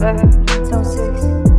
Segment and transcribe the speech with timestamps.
[0.00, 1.49] bird, don't six.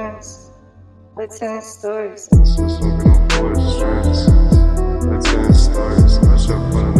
[0.00, 0.50] stress.
[1.16, 2.28] Let's end stories.
[2.32, 3.76] So, so, so, so, so,
[5.52, 6.99] so, so, so,